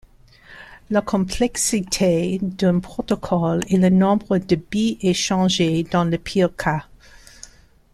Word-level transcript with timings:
La 0.89 1.03
complexité 1.03 2.39
d'un 2.41 2.79
protocole 2.79 3.61
est 3.69 3.77
le 3.77 3.89
nombre 3.89 4.39
de 4.39 4.55
bit 4.55 4.97
échangés 5.03 5.83
dans 5.83 6.05
le 6.05 6.17
pire 6.17 6.55
cas. 6.55 6.85